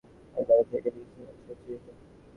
[0.35, 1.91] এই বাড়ি থেকেই লিখেছিল সে চিঠিটা।